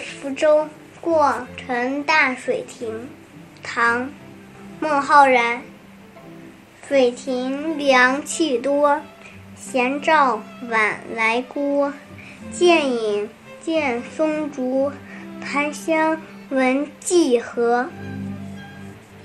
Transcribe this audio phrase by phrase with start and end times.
[0.00, 0.68] 福州
[1.00, 3.08] 过陈大水亭，
[3.62, 4.02] 唐·
[4.80, 5.62] 孟浩然。
[6.88, 9.00] 水亭凉气多，
[9.54, 11.92] 闲照晚来郭。
[12.50, 13.28] 见影
[13.60, 14.90] 见松竹，
[15.40, 17.88] 檀香闻寄和。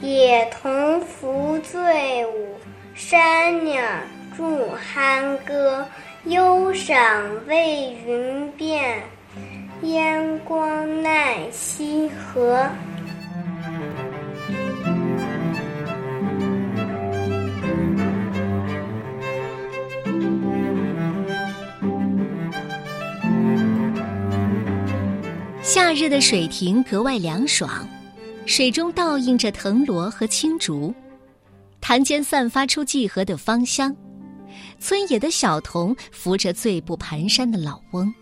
[0.00, 2.56] 野童扶醉舞，
[2.94, 3.80] 山鸟
[4.36, 5.86] 助酣歌。
[6.24, 9.02] 忧赏为云变，
[9.82, 12.64] 烟光奈溪河。
[25.62, 27.84] 夏日的水亭格外凉爽，
[28.46, 30.94] 水中倒映着藤萝和青竹，
[31.80, 33.94] 潭间散发出寄合的芳香。
[34.78, 38.12] 村野的小童扶着醉步蹒跚的老翁，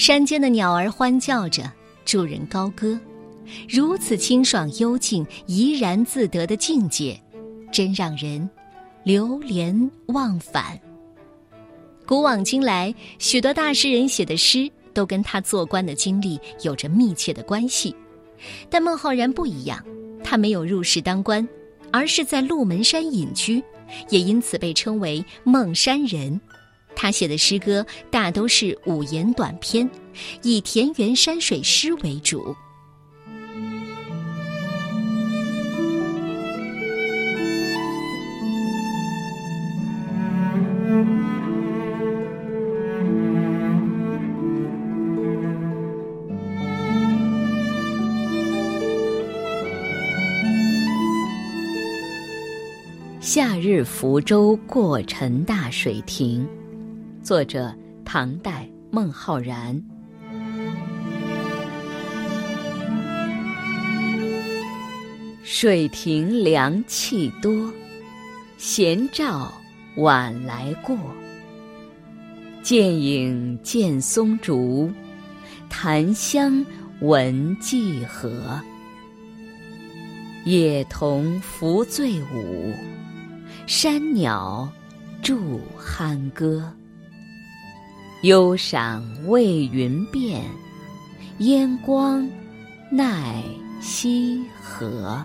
[0.00, 1.70] 山间的鸟儿欢叫着，
[2.06, 2.98] 助人高歌，
[3.68, 7.20] 如此清爽幽静、怡然自得的境界，
[7.70, 8.48] 真让人
[9.04, 10.80] 流连忘返。
[12.06, 17.94] 古往今来，许多大诗人写的诗都跟他做官的经历有着密切的关系，
[18.70, 19.84] 但孟浩然不一样，
[20.24, 21.46] 他没有入仕当官，
[21.92, 23.62] 而是在鹿门山隐居。
[24.08, 26.40] 也因此被称为孟山人。
[27.02, 29.88] 他写的诗歌大都是五言短篇，
[30.42, 32.54] 以田园山水诗为主。
[53.22, 56.46] 夏日福州过陈大水亭，
[57.22, 57.72] 作者
[58.04, 59.80] 唐代孟浩然。
[65.42, 67.70] 水亭凉气多，
[68.56, 69.52] 闲照
[69.96, 70.96] 晚来过。
[72.62, 74.90] 剑影见松竹，
[75.68, 76.64] 檀香
[77.00, 78.60] 闻寄和。
[80.46, 82.72] 野童扶醉舞。
[83.66, 84.68] 山鸟
[85.22, 86.72] 助酣歌，
[88.22, 90.42] 忧赏为云变，
[91.38, 92.28] 烟光
[92.90, 93.42] 奈
[93.80, 95.24] 溪河。